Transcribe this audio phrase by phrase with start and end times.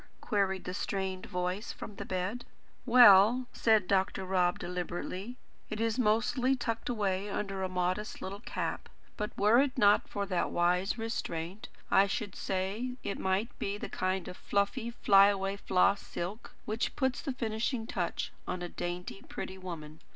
[0.19, 2.43] queried the strained voice from the bed.
[2.87, 4.25] "Well," said Dr.
[4.25, 5.37] Rob deliberately,
[5.69, 10.25] "it is mostly tucked away under a modest little cap; but, were it not for
[10.25, 15.55] that wise restraint, I should say it might be that kind of fluffy, fly away
[15.55, 19.99] floss silk, which puts the finishing touch to a dainty, pretty woman."